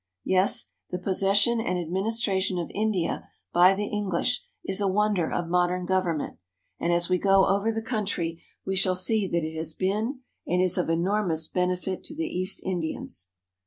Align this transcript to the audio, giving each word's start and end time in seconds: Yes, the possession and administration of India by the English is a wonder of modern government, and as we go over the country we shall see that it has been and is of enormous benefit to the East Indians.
Yes, 0.25 0.71
the 0.89 0.97
possession 0.97 1.59
and 1.61 1.77
administration 1.77 2.57
of 2.57 2.71
India 2.73 3.29
by 3.53 3.75
the 3.75 3.85
English 3.85 4.41
is 4.65 4.81
a 4.81 4.87
wonder 4.87 5.31
of 5.31 5.47
modern 5.47 5.85
government, 5.85 6.39
and 6.79 6.91
as 6.91 7.07
we 7.07 7.19
go 7.19 7.45
over 7.45 7.71
the 7.71 7.83
country 7.83 8.41
we 8.65 8.75
shall 8.75 8.95
see 8.95 9.27
that 9.27 9.43
it 9.43 9.55
has 9.55 9.75
been 9.75 10.21
and 10.47 10.59
is 10.59 10.75
of 10.79 10.89
enormous 10.89 11.47
benefit 11.47 12.03
to 12.05 12.15
the 12.15 12.25
East 12.25 12.63
Indians. 12.63 13.29